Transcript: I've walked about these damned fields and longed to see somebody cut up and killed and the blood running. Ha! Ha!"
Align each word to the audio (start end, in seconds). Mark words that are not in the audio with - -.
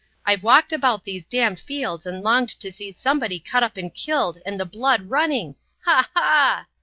I've 0.25 0.41
walked 0.41 0.73
about 0.73 1.03
these 1.03 1.27
damned 1.27 1.59
fields 1.59 2.07
and 2.07 2.23
longed 2.23 2.49
to 2.59 2.71
see 2.71 2.91
somebody 2.91 3.39
cut 3.39 3.61
up 3.61 3.77
and 3.77 3.93
killed 3.93 4.39
and 4.47 4.59
the 4.59 4.65
blood 4.65 5.11
running. 5.11 5.57
Ha! 5.85 6.09
Ha!" 6.15 6.65